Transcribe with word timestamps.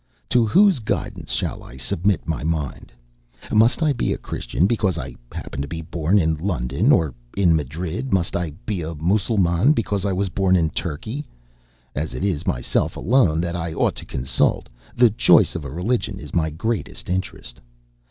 To 0.29 0.47
whose 0.47 0.79
guidance 0.79 1.31
shall 1.31 1.61
I 1.61 1.77
submit 1.77 2.27
my 2.27 2.43
mind? 2.43 2.91
Must 3.53 3.83
I 3.83 3.93
be 3.93 4.11
a 4.13 4.17
Christian, 4.17 4.65
be 4.65 4.75
cause 4.75 4.97
I 4.97 5.13
happened 5.31 5.61
to 5.61 5.67
be 5.67 5.83
born 5.83 6.17
in 6.17 6.33
London, 6.39 6.91
or 6.91 7.13
in 7.37 7.55
Madrid? 7.55 8.11
Must 8.11 8.35
I 8.35 8.53
be 8.65 8.81
a 8.81 8.95
Mussulman, 8.95 9.73
because 9.73 10.03
I 10.03 10.11
was 10.11 10.29
born 10.29 10.55
in 10.55 10.71
Turkey? 10.71 11.27
As 11.93 12.15
it 12.15 12.23
is 12.25 12.47
myself 12.47 12.97
alone 12.97 13.39
that 13.41 13.55
I 13.55 13.73
ought 13.73 13.93
to 13.97 14.05
consult, 14.05 14.69
the 14.95 15.11
choice 15.11 15.53
of 15.53 15.65
a 15.65 15.69
religion 15.69 16.19
is 16.19 16.33
my 16.33 16.49
greatest 16.49 17.07
interest. 17.07 17.61